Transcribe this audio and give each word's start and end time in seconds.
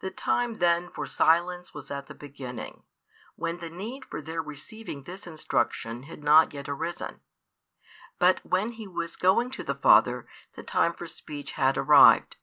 The 0.00 0.10
time 0.10 0.54
then 0.54 0.88
for 0.88 1.04
silence 1.06 1.74
was 1.74 1.90
at 1.90 2.06
the 2.06 2.14
beginning, 2.14 2.82
when 3.36 3.58
the 3.58 3.68
need 3.68 4.06
for 4.06 4.22
their 4.22 4.40
receiving 4.42 5.02
this 5.02 5.26
instruction 5.26 6.04
had 6.04 6.24
not 6.24 6.54
yet 6.54 6.66
arisen. 6.66 7.20
But 8.18 8.40
when 8.42 8.72
He 8.72 8.88
was 8.88 9.16
going 9.16 9.50
to 9.50 9.62
the 9.62 9.74
Father, 9.74 10.26
the 10.54 10.62
time 10.62 10.94
for 10.94 11.06
speech 11.06 11.52
had 11.60 11.76
arrived. 11.76 12.38